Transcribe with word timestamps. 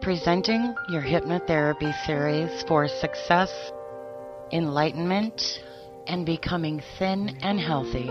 presenting 0.00 0.74
your 0.88 1.02
hypnotherapy 1.02 1.92
series 2.06 2.62
for 2.68 2.88
success, 2.88 3.50
enlightenment, 4.52 5.60
and 6.06 6.24
becoming 6.24 6.82
thin 6.98 7.36
and 7.42 7.58
healthy. 7.58 8.06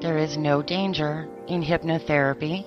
There 0.00 0.18
is 0.18 0.36
no 0.36 0.62
danger 0.62 1.28
in 1.46 1.62
hypnotherapy, 1.62 2.64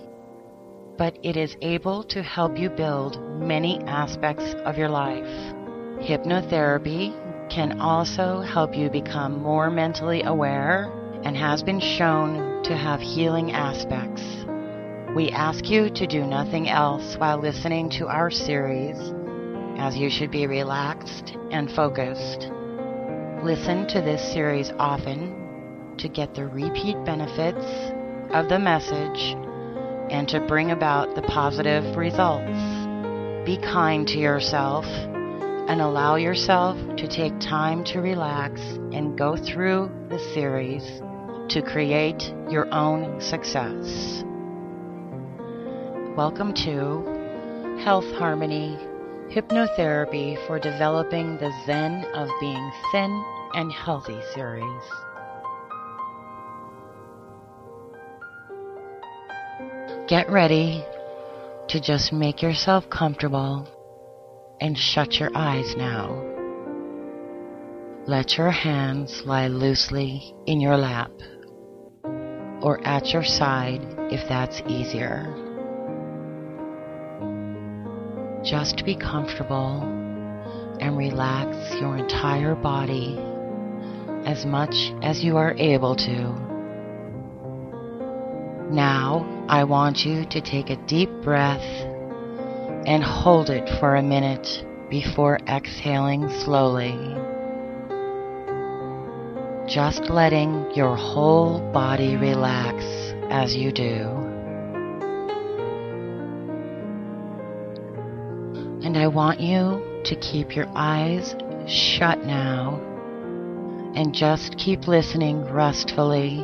but 0.97 1.17
it 1.23 1.35
is 1.35 1.55
able 1.61 2.04
to 2.05 2.23
help 2.23 2.57
you 2.57 2.69
build 2.69 3.19
many 3.39 3.79
aspects 3.86 4.55
of 4.65 4.77
your 4.77 4.89
life. 4.89 5.54
Hypnotherapy 6.00 7.13
can 7.50 7.79
also 7.81 8.41
help 8.41 8.75
you 8.75 8.89
become 8.89 9.41
more 9.41 9.70
mentally 9.70 10.23
aware 10.23 10.91
and 11.23 11.36
has 11.36 11.61
been 11.61 11.79
shown 11.79 12.63
to 12.63 12.75
have 12.75 13.00
healing 13.00 13.52
aspects. 13.52 14.23
We 15.16 15.30
ask 15.30 15.70
you 15.70 15.91
to 15.91 16.07
do 16.07 16.25
nothing 16.25 16.68
else 16.70 17.18
while 17.18 17.38
listening 17.38 17.91
to 17.91 18.07
our 18.07 18.32
series, 18.32 18.98
as 19.78 19.96
you 19.96 20.10
should 20.10 20.32
be 20.32 20.47
relaxed 20.47 21.37
and 21.51 21.71
focused. 21.71 22.50
Listen 23.43 23.86
to 23.89 24.01
this 24.01 24.34
series 24.34 24.71
often 24.79 25.96
to 26.00 26.07
get 26.07 26.34
the 26.34 26.47
repeat 26.47 26.96
benefits 27.06 27.64
of 28.34 28.50
the 28.50 28.57
message 28.57 29.36
and 30.10 30.28
to 30.29 30.39
bring 30.39 30.71
about 30.71 31.14
the 31.14 31.21
positive 31.21 31.95
results. 31.95 32.58
Be 33.45 33.58
kind 33.58 34.08
to 34.08 34.17
yourself 34.17 34.86
and 34.86 35.80
allow 35.80 36.16
yourself 36.16 36.75
to 36.95 37.08
take 37.08 37.39
time 37.39 37.84
to 37.84 38.02
relax 38.02 38.61
and 38.92 39.16
go 39.16 39.38
through 39.38 39.92
the 40.09 40.17
series 40.34 41.03
to 41.50 41.61
create 41.61 42.34
your 42.50 42.67
own 42.73 43.22
success. 43.22 44.23
Welcome 46.16 46.53
to 46.53 47.80
Health 47.83 48.05
Harmony 48.19 48.77
Hypnotherapy 49.31 50.45
for 50.45 50.59
Developing 50.59 51.38
the 51.39 51.52
Zen 51.66 52.05
of 52.14 52.30
Being 52.39 52.72
Thin 52.92 53.25
and 53.55 53.73
Healthy 53.73 54.20
series. 54.36 54.83
Get 60.08 60.30
ready 60.30 60.86
to 61.70 61.81
just 61.81 62.14
make 62.14 62.44
yourself 62.44 62.88
comfortable 62.92 63.67
and 64.61 64.77
shut 64.77 65.16
your 65.16 65.31
eyes 65.33 65.73
now. 65.75 66.11
Let 68.05 68.38
your 68.38 68.52
hands 68.52 69.23
lie 69.25 69.48
loosely 69.48 70.36
in 70.45 70.61
your 70.61 70.77
lap 70.77 71.09
or 72.61 72.86
at 72.86 73.08
your 73.08 73.23
side 73.23 73.81
if 74.11 74.30
that's 74.30 74.61
easier. 74.67 75.50
Just 78.44 78.83
be 78.83 78.95
comfortable 78.95 79.81
and 80.80 80.97
relax 80.97 81.55
your 81.80 81.97
entire 81.97 82.55
body 82.55 83.17
as 84.25 84.45
much 84.45 84.91
as 85.02 85.23
you 85.23 85.38
are 85.38 85.53
able 85.58 85.95
to. 85.95 86.53
Now, 88.69 89.45
I 89.47 89.64
want 89.64 89.99
you 89.99 90.25
to 90.25 90.41
take 90.41 90.69
a 90.69 90.75
deep 90.88 91.09
breath 91.23 91.64
and 92.86 93.02
hold 93.02 93.49
it 93.49 93.69
for 93.80 93.95
a 93.95 94.03
minute 94.03 94.66
before 94.89 95.39
exhaling 95.47 96.30
slowly. 96.44 96.91
Just 99.67 100.09
letting 100.09 100.69
your 100.75 100.97
whole 100.97 101.59
body 101.71 102.17
relax 102.17 102.83
as 103.30 103.55
you 103.55 103.71
do. 103.71 104.33
I 109.04 109.08
want 109.08 109.42
you 109.42 110.02
to 110.06 110.16
keep 110.16 110.56
your 110.56 110.68
eyes 110.76 111.36
shut 111.68 112.23
now 112.23 112.80
and 113.95 114.16
just 114.16 114.58
keep 114.58 114.88
listening 114.88 115.44
restfully 115.52 116.38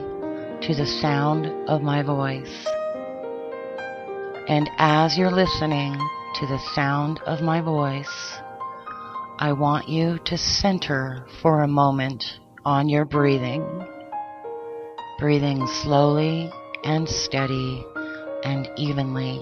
to 0.64 0.76
the 0.76 0.86
sound 0.86 1.46
of 1.70 1.82
my 1.82 2.04
voice. 2.04 2.68
And 4.50 4.70
as 4.78 5.18
you're 5.18 5.32
listening 5.32 5.94
to 5.94 6.48
the 6.48 6.60
sound 6.76 7.22
of 7.26 7.40
my 7.40 7.62
voice, 7.62 8.38
I 9.38 9.54
want 9.54 9.88
you 9.88 10.20
to 10.26 10.38
center 10.38 11.26
for 11.42 11.62
a 11.62 11.68
moment 11.68 12.26
on 12.66 12.90
your 12.90 13.06
breathing. 13.06 13.88
Breathing 15.18 15.66
slowly 15.66 16.52
and 16.84 17.08
steady 17.08 17.86
and 18.44 18.68
evenly. 18.76 19.42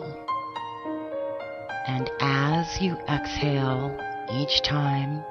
And 1.87 2.11
as 2.19 2.81
you 2.81 2.97
exhale 3.07 3.97
each 4.33 4.61
time, 4.61 5.23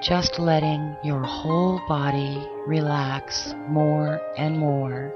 just 0.00 0.38
letting 0.38 0.96
your 1.02 1.24
whole 1.24 1.80
body 1.88 2.48
relax 2.68 3.52
more 3.68 4.20
and 4.38 4.56
more 4.56 5.12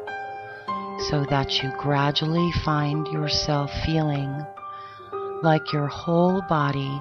so 1.09 1.25
that 1.31 1.63
you 1.63 1.71
gradually 1.79 2.51
find 2.65 3.07
yourself 3.09 3.71
feeling 3.87 4.45
like 5.45 5.73
your 5.73 5.87
whole 5.87 6.43
body 6.49 7.01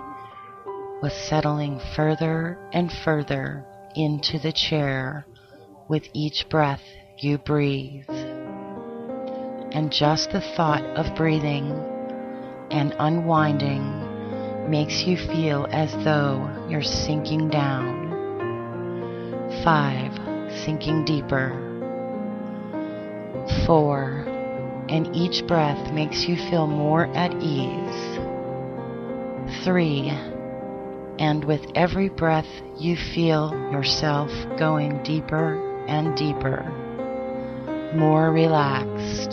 was 1.01 1.13
settling 1.27 1.81
further 1.95 2.59
and 2.71 2.91
further 3.03 3.65
into 3.95 4.37
the 4.37 4.51
chair 4.51 5.25
with 5.89 6.03
each 6.13 6.47
breath 6.49 6.83
you 7.17 7.39
breathe. 7.39 8.09
And 9.71 9.91
just 9.91 10.31
the 10.31 10.41
thought 10.55 10.83
of 10.83 11.15
breathing 11.15 11.96
and 12.71 12.95
unwinding 12.99 14.69
makes 14.69 15.03
you 15.03 15.17
feel 15.17 15.67
as 15.71 15.91
though 16.03 16.49
you're 16.69 16.83
sinking 16.83 17.49
down. 17.49 18.07
Five, 19.63 20.11
sinking 20.63 21.05
deeper. 21.05 21.63
Four, 23.65 24.25
and 24.89 25.15
each 25.15 25.45
breath 25.47 25.93
makes 25.93 26.25
you 26.27 26.35
feel 26.49 26.67
more 26.67 27.05
at 27.15 27.33
ease. 27.41 28.19
Three, 29.63 30.09
and 31.19 31.43
with 31.45 31.61
every 31.75 32.09
breath 32.09 32.47
you 32.77 32.95
feel 32.95 33.51
yourself 33.71 34.29
going 34.57 35.01
deeper 35.03 35.85
and 35.87 36.15
deeper, 36.17 36.63
more 37.95 38.31
relaxed. 38.31 39.31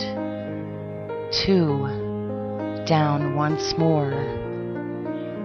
Two, 1.43 2.04
down 2.85 3.35
once 3.35 3.77
more, 3.77 4.11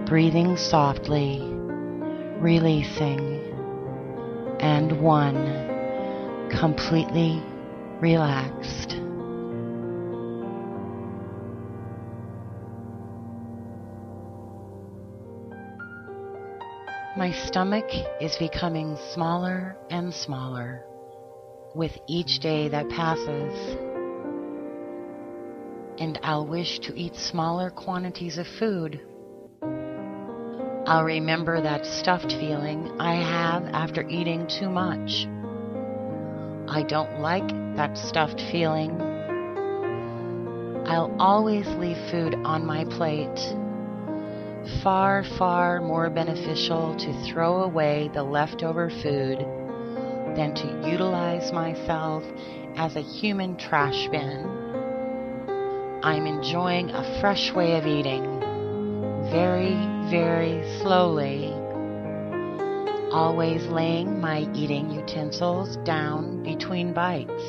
breathing 0.05 0.55
softly, 0.55 1.41
releasing, 2.39 3.19
and 4.59 5.01
one, 5.01 6.49
completely 6.51 7.41
relaxed. 7.99 8.97
My 17.17 17.31
stomach 17.31 17.89
is 18.21 18.37
becoming 18.37 18.97
smaller 19.13 19.75
and 19.89 20.13
smaller 20.13 20.85
with 21.73 21.97
each 22.07 22.39
day 22.39 22.67
that 22.69 22.87
passes 22.89 23.90
and 26.01 26.19
I'll 26.23 26.47
wish 26.47 26.79
to 26.79 26.99
eat 26.99 27.15
smaller 27.15 27.69
quantities 27.69 28.39
of 28.39 28.47
food. 28.47 28.99
I'll 30.87 31.03
remember 31.03 31.61
that 31.61 31.85
stuffed 31.85 32.31
feeling 32.31 32.99
I 32.99 33.13
have 33.13 33.65
after 33.65 34.09
eating 34.09 34.47
too 34.47 34.67
much. 34.67 35.27
I 36.67 36.81
don't 36.81 37.19
like 37.19 37.47
that 37.75 37.99
stuffed 37.99 38.41
feeling. 38.51 38.99
I'll 40.87 41.15
always 41.19 41.67
leave 41.67 41.97
food 42.09 42.33
on 42.45 42.65
my 42.65 42.83
plate. 42.85 43.39
Far, 44.81 45.23
far 45.37 45.81
more 45.81 46.09
beneficial 46.09 46.95
to 46.95 47.31
throw 47.31 47.61
away 47.61 48.09
the 48.11 48.23
leftover 48.23 48.89
food 48.89 49.37
than 50.35 50.55
to 50.55 50.89
utilize 50.89 51.51
myself 51.51 52.23
as 52.75 52.95
a 52.95 53.01
human 53.01 53.55
trash 53.55 54.07
bin. 54.07 54.60
I'm 56.03 56.25
enjoying 56.25 56.89
a 56.89 57.21
fresh 57.21 57.53
way 57.53 57.77
of 57.77 57.85
eating. 57.85 58.23
Very, 59.29 59.75
very 60.09 60.63
slowly. 60.79 61.53
Always 63.11 63.63
laying 63.67 64.19
my 64.19 64.49
eating 64.55 64.89
utensils 64.89 65.77
down 65.85 66.41
between 66.41 66.91
bites. 66.91 67.43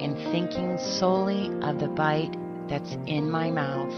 And 0.00 0.16
thinking 0.30 0.78
solely 0.78 1.50
of 1.62 1.80
the 1.80 1.88
bite 1.88 2.36
that's 2.68 2.96
in 3.06 3.28
my 3.28 3.50
mouth. 3.50 3.94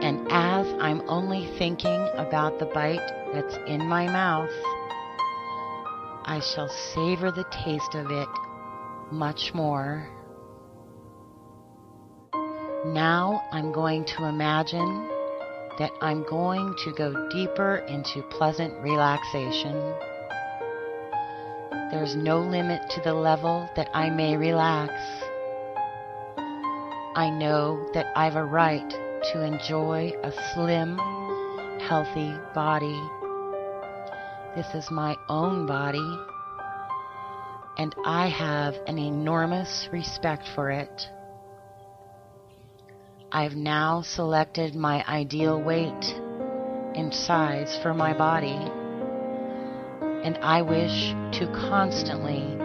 And 0.00 0.24
as 0.30 0.68
I'm 0.80 1.02
only 1.08 1.48
thinking 1.58 2.08
about 2.14 2.60
the 2.60 2.66
bite 2.66 3.32
that's 3.32 3.56
in 3.66 3.88
my 3.88 4.06
mouth, 4.06 4.54
I 6.24 6.40
shall 6.54 6.68
savor 6.68 7.32
the 7.32 7.46
taste 7.50 7.96
of 7.96 8.08
it 8.08 8.28
much 9.10 9.52
more 9.52 10.08
Now 12.86 13.42
I'm 13.50 13.72
going 13.72 14.04
to 14.04 14.26
imagine 14.26 15.08
that 15.80 15.90
I'm 16.00 16.22
going 16.22 16.76
to 16.84 16.92
go 16.92 17.28
deeper 17.28 17.78
into 17.88 18.22
pleasant 18.30 18.72
relaxation. 18.80 19.74
There's 21.90 22.14
no 22.14 22.38
limit 22.38 22.88
to 22.90 23.00
the 23.00 23.14
level 23.14 23.68
that 23.74 23.90
I 23.92 24.10
may 24.10 24.36
relax. 24.36 24.92
I 27.16 27.30
know 27.30 27.84
that 27.94 28.16
I've 28.16 28.36
a 28.36 28.44
right 28.44 28.88
to 29.32 29.42
enjoy 29.42 30.12
a 30.22 30.30
slim, 30.54 30.98
healthy 31.80 32.32
body. 32.54 33.02
This 34.54 34.72
is 34.74 34.88
my 34.88 35.16
own 35.28 35.66
body, 35.66 36.18
and 37.76 37.92
I 38.04 38.28
have 38.28 38.76
an 38.86 38.98
enormous 38.98 39.88
respect 39.90 40.44
for 40.54 40.70
it. 40.70 41.08
I've 43.30 43.56
now 43.56 44.00
selected 44.00 44.74
my 44.74 45.04
ideal 45.06 45.60
weight 45.60 46.14
and 46.94 47.12
size 47.14 47.78
for 47.82 47.92
my 47.92 48.14
body, 48.14 48.56
and 50.24 50.38
I 50.38 50.62
wish 50.62 51.12
to 51.38 51.46
constantly 51.68 52.56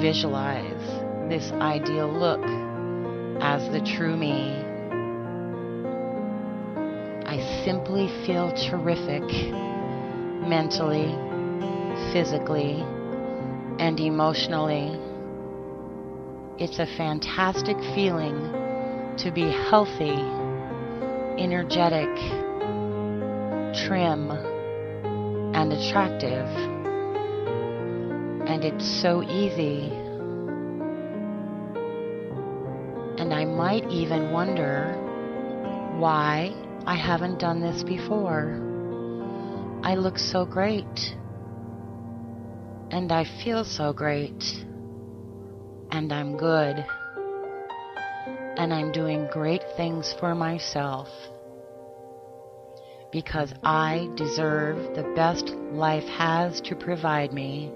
visualize 0.00 1.28
this 1.28 1.52
ideal 1.52 2.08
look 2.10 2.40
as 3.42 3.70
the 3.72 3.80
true 3.80 4.16
me. 4.16 4.56
I 7.26 7.62
simply 7.62 8.08
feel 8.24 8.52
terrific 8.52 9.24
mentally, 10.48 11.14
physically, 12.14 12.82
and 13.78 14.00
emotionally. 14.00 14.98
It's 16.56 16.78
a 16.78 16.86
fantastic 16.86 17.76
feeling 17.94 18.69
to 19.22 19.30
be 19.30 19.50
healthy, 19.68 20.16
energetic, 21.36 22.08
trim, 23.84 24.30
and 25.54 25.72
attractive. 25.74 26.46
And 28.48 28.64
it's 28.64 29.02
so 29.02 29.22
easy. 29.22 29.90
And 33.18 33.34
I 33.34 33.44
might 33.44 33.86
even 33.90 34.32
wonder 34.32 34.94
why 35.98 36.54
I 36.86 36.96
haven't 36.96 37.38
done 37.38 37.60
this 37.60 37.82
before. 37.82 38.58
I 39.82 39.96
look 39.96 40.18
so 40.18 40.46
great. 40.46 41.14
And 42.90 43.12
I 43.12 43.24
feel 43.44 43.66
so 43.66 43.92
great. 43.92 44.42
And 45.90 46.10
I'm 46.10 46.38
good 46.38 46.86
and 48.60 48.74
I'm 48.74 48.92
doing 48.92 49.26
great 49.32 49.62
things 49.74 50.14
for 50.20 50.34
myself 50.34 51.08
because 53.10 53.54
I 53.64 54.06
deserve 54.16 54.94
the 54.94 55.14
best 55.16 55.48
life 55.72 56.04
has 56.04 56.60
to 56.68 56.76
provide 56.76 57.32
me. 57.32 57.72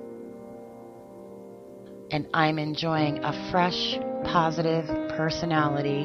And 2.10 2.28
I'm 2.34 2.58
enjoying 2.58 3.24
a 3.24 3.50
fresh, 3.50 3.96
positive 4.24 4.84
personality. 5.16 6.04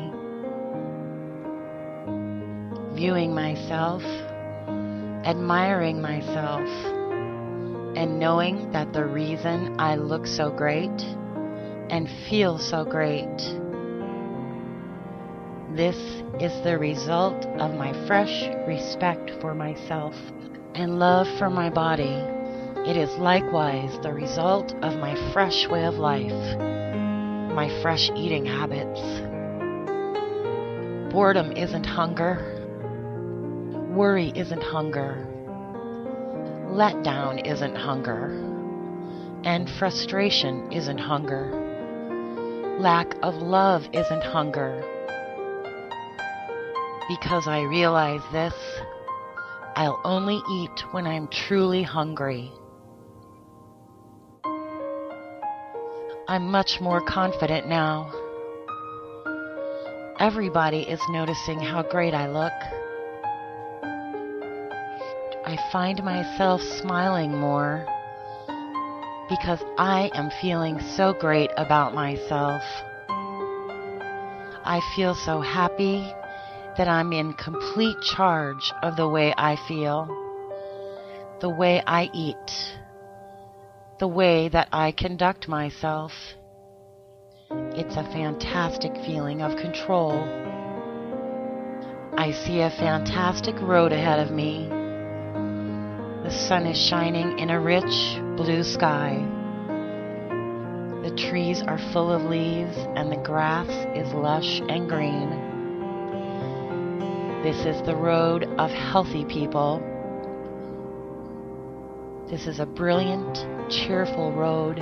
Viewing 2.96 3.36
myself, 3.36 4.02
admiring 5.26 6.02
myself, 6.02 6.70
and 7.98 8.18
knowing 8.18 8.72
that 8.72 8.94
the 8.94 9.04
reason 9.04 9.76
I 9.78 9.96
look 9.96 10.26
so 10.26 10.50
great 10.50 11.02
and 11.90 12.08
feel 12.30 12.58
so 12.58 12.86
great 12.86 13.59
this 15.76 15.98
is 16.40 16.52
the 16.64 16.78
result 16.80 17.46
of 17.46 17.76
my 17.76 17.94
fresh 18.08 18.50
respect 18.68 19.32
for 19.40 19.54
myself 19.54 20.16
and 20.74 20.98
love 20.98 21.28
for 21.38 21.50
my 21.50 21.70
body. 21.70 22.24
It 22.90 22.98
is 22.98 23.16
likewise 23.18 23.96
the 24.02 24.12
result 24.12 24.74
of 24.82 24.98
my 24.98 25.16
fresh 25.32 25.68
way 25.68 25.86
of 25.86 25.96
life, 25.96 26.58
my 27.54 27.70
fresh 27.84 28.10
eating 28.16 28.46
habits. 28.48 29.00
Boredom 31.14 31.52
isn't 31.52 31.86
hunger. 31.86 32.56
Worry 33.94 34.32
isn't 34.36 34.64
hunger. 34.64 35.28
Letdown 36.72 37.46
isn't 37.46 37.76
hunger. 37.76 38.32
And 39.44 39.70
frustration 39.70 40.72
isn't 40.72 40.98
hunger. 40.98 42.78
Lack 42.80 43.16
of 43.22 43.36
love 43.36 43.88
isn't 43.94 44.24
hunger 44.24 44.84
because 47.10 47.48
I 47.48 47.62
realize 47.64 48.22
this, 48.32 48.54
I'll 49.76 50.00
only 50.06 50.42
eat 50.52 50.84
when 50.92 51.08
I'm 51.08 51.28
truly 51.28 51.82
hungry. 51.82 52.52
I'm 56.28 56.52
much 56.52 56.80
more 56.80 57.02
confident 57.02 57.68
now. 57.68 58.14
Everybody 60.20 60.82
is 60.82 61.02
noticing 61.10 61.60
how 61.60 61.82
great 61.82 62.14
I 62.14 62.28
look. 62.28 62.54
I 65.48 65.58
find 65.72 66.04
myself 66.04 66.62
smiling 66.62 67.36
more 67.36 67.88
because 69.30 69.64
I 69.80 70.12
am 70.14 70.30
feeling 70.40 70.80
so 70.96 71.14
great 71.14 71.50
about 71.58 71.96
myself. 71.96 72.62
I 74.64 74.80
feel 74.96 75.16
so 75.16 75.42
happy 75.42 76.14
that 76.80 76.88
I'm 76.88 77.12
in 77.12 77.34
complete 77.34 78.00
charge 78.00 78.72
of 78.82 78.96
the 78.96 79.10
way 79.10 79.34
I 79.38 79.58
feel, 79.68 80.08
the 81.42 81.50
way 81.50 81.84
I 81.86 82.10
eat, 82.14 82.78
the 84.00 84.08
way 84.08 84.48
that 84.48 84.70
I 84.72 84.94
conduct 84.94 85.50
myself. 85.50 86.14
It's 87.52 87.98
a 87.98 88.10
fantastic 88.14 88.94
feeling 89.06 89.42
of 89.42 89.58
control. 89.58 90.24
I 92.18 92.32
see 92.32 92.62
a 92.62 92.70
fantastic 92.70 93.60
road 93.60 93.92
ahead 93.92 94.26
of 94.26 94.32
me. 94.32 94.70
The 96.24 96.32
sun 96.32 96.66
is 96.66 96.78
shining 96.78 97.40
in 97.40 97.50
a 97.50 97.60
rich 97.60 97.84
blue 98.38 98.64
sky. 98.64 99.18
The 101.04 101.14
trees 101.30 101.62
are 101.62 101.92
full 101.92 102.10
of 102.10 102.22
leaves 102.22 102.78
and 102.96 103.12
the 103.12 103.22
grass 103.22 103.68
is 103.98 104.14
lush 104.14 104.62
and 104.70 104.88
green. 104.88 105.39
This 107.44 107.66
is 107.66 107.82
the 107.84 107.96
road 107.96 108.44
of 108.60 108.70
healthy 108.70 109.24
people. 109.24 109.80
This 112.30 112.48
is 112.48 112.60
a 112.60 112.66
brilliant, 112.66 113.34
cheerful 113.72 114.34
road 114.34 114.80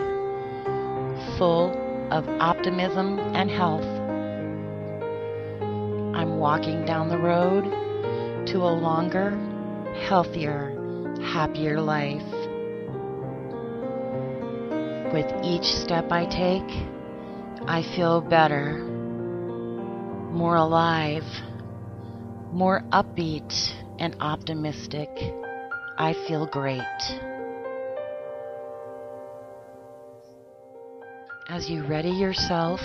full 1.38 1.70
of 2.10 2.28
optimism 2.42 3.20
and 3.36 3.52
health. 3.52 3.86
I'm 6.18 6.40
walking 6.40 6.84
down 6.84 7.10
the 7.10 7.20
road 7.20 7.66
to 8.48 8.58
a 8.58 8.74
longer, 8.74 9.38
healthier, 10.10 10.74
happier 11.32 11.80
life. 11.80 12.26
With 15.14 15.32
each 15.44 15.66
step 15.84 16.12
I 16.12 16.26
take, 16.26 17.68
I 17.68 17.84
feel 17.96 18.20
better, 18.20 18.80
more 20.34 20.56
alive 20.56 21.24
more 22.52 22.82
upbeat 22.92 23.54
and 24.00 24.16
optimistic. 24.20 25.10
I 25.98 26.14
feel 26.28 26.46
great. 26.46 26.82
As 31.50 31.70
you 31.70 31.84
ready 31.86 32.10
yourself 32.10 32.80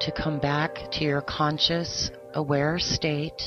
to 0.00 0.12
come 0.12 0.38
back 0.38 0.90
to 0.92 1.04
your 1.04 1.20
conscious, 1.20 2.10
aware 2.34 2.78
state, 2.78 3.42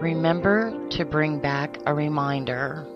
remember 0.00 0.88
to 0.90 1.04
bring 1.04 1.40
back 1.40 1.78
a 1.86 1.94
reminder. 1.94 2.86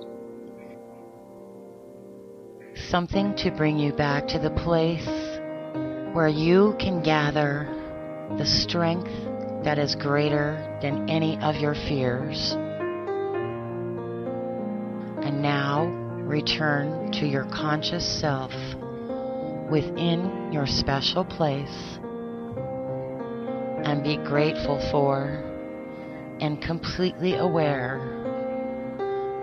Something 2.88 3.35
to 3.37 3.50
bring 3.50 3.78
you 3.78 3.93
back 3.93 4.28
to 4.28 4.38
the 4.38 4.50
place 4.50 5.07
where 6.14 6.28
you 6.28 6.76
can 6.78 7.02
gather 7.02 7.67
the 8.37 8.47
strength 8.47 9.27
that 9.64 9.78
is 9.78 9.94
greater 9.94 10.78
than 10.80 11.10
any 11.10 11.38
of 11.40 11.56
your 11.56 11.74
fears. 11.74 12.52
And 15.22 15.42
now 15.42 15.86
return 15.86 17.10
to 17.12 17.26
your 17.26 17.44
conscious 17.46 18.06
self 18.20 18.52
within 19.70 20.50
your 20.52 20.66
special 20.66 21.24
place 21.24 21.98
and 23.84 24.02
be 24.04 24.16
grateful 24.16 24.78
for 24.90 25.44
and 26.40 26.62
completely 26.62 27.34
aware 27.34 27.98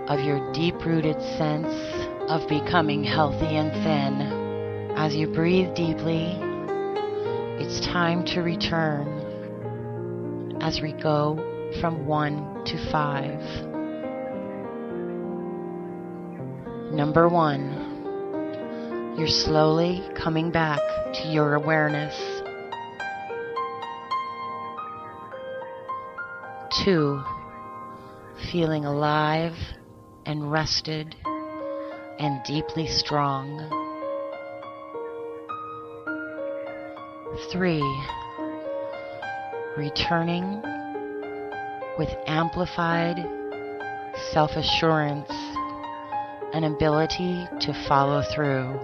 of 0.08 0.20
your 0.20 0.52
deep 0.52 0.76
rooted 0.84 1.20
sense 1.36 1.72
of 2.30 2.48
becoming 2.48 3.04
healthy 3.04 3.56
and 3.56 3.70
thin. 3.84 4.92
As 4.96 5.14
you 5.14 5.26
breathe 5.28 5.74
deeply, 5.74 6.38
it's 7.60 7.84
time 7.86 8.24
to 8.26 8.40
return 8.42 9.25
as 10.66 10.82
we 10.82 10.92
go 10.94 11.36
from 11.80 12.04
1 12.06 12.64
to 12.64 12.90
5. 12.90 13.40
Number 16.92 17.28
1. 17.28 19.14
You're 19.16 19.28
slowly 19.28 20.02
coming 20.16 20.50
back 20.50 20.80
to 21.14 21.28
your 21.28 21.54
awareness. 21.54 22.16
2. 26.84 27.22
Feeling 28.50 28.86
alive 28.86 29.54
and 30.24 30.50
rested 30.50 31.14
and 32.18 32.42
deeply 32.44 32.88
strong. 32.88 33.70
3. 37.52 38.25
Returning 39.76 40.62
with 41.98 42.08
amplified 42.26 43.18
self 44.32 44.52
assurance 44.52 45.30
and 46.54 46.64
ability 46.64 47.46
to 47.60 47.84
follow 47.86 48.22
through. 48.34 48.80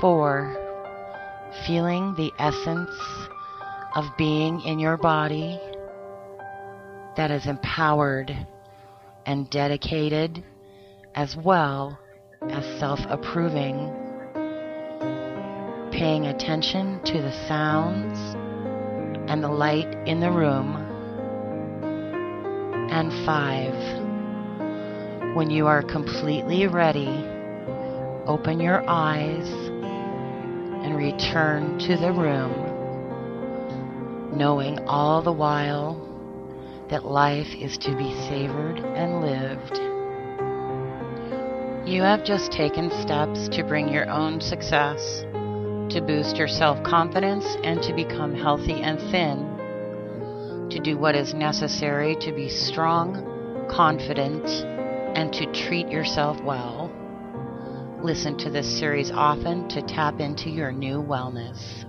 4. 0.00 1.52
Feeling 1.64 2.12
the 2.16 2.32
essence 2.40 2.90
of 3.94 4.04
being 4.18 4.60
in 4.62 4.80
your 4.80 4.96
body 4.96 5.60
that 7.16 7.30
is 7.30 7.46
empowered 7.46 8.36
and 9.26 9.48
dedicated 9.48 10.42
as 11.14 11.36
well 11.36 11.96
as 12.50 12.64
self 12.80 12.98
approving 13.08 14.05
paying 15.96 16.26
attention 16.26 17.00
to 17.04 17.22
the 17.22 17.32
sounds 17.48 18.18
and 19.30 19.42
the 19.42 19.48
light 19.48 19.88
in 20.06 20.20
the 20.20 20.30
room. 20.30 20.76
And 22.90 23.10
five, 23.24 23.72
when 25.34 25.48
you 25.48 25.66
are 25.66 25.82
completely 25.82 26.66
ready, 26.66 27.08
open 28.26 28.60
your 28.60 28.86
eyes 28.86 29.48
and 30.84 30.98
return 30.98 31.78
to 31.78 31.96
the 31.96 32.12
room, 32.12 32.52
knowing 34.36 34.78
all 34.80 35.22
the 35.22 35.32
while 35.32 35.96
that 36.90 37.06
life 37.06 37.54
is 37.54 37.78
to 37.78 37.96
be 37.96 38.12
savored 38.28 38.80
and 38.80 39.22
lived. 39.22 39.78
You 41.88 42.02
have 42.02 42.22
just 42.22 42.52
taken 42.52 42.90
steps 43.00 43.48
to 43.56 43.64
bring 43.64 43.88
your 43.88 44.10
own 44.10 44.42
success 44.42 45.24
to 45.90 46.00
boost 46.00 46.36
your 46.36 46.48
self 46.48 46.82
confidence 46.82 47.44
and 47.62 47.82
to 47.82 47.92
become 47.94 48.34
healthy 48.34 48.82
and 48.82 48.98
thin, 49.10 50.68
to 50.70 50.78
do 50.80 50.98
what 50.98 51.14
is 51.14 51.34
necessary 51.34 52.16
to 52.16 52.32
be 52.32 52.48
strong, 52.48 53.66
confident, 53.70 54.44
and 55.16 55.32
to 55.32 55.46
treat 55.52 55.88
yourself 55.88 56.40
well. 56.42 56.90
Listen 58.02 58.36
to 58.38 58.50
this 58.50 58.78
series 58.78 59.10
often 59.10 59.68
to 59.68 59.82
tap 59.82 60.20
into 60.20 60.50
your 60.50 60.72
new 60.72 61.02
wellness. 61.02 61.84